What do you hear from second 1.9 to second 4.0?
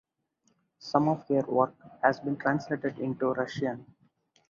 has been translated into Russian.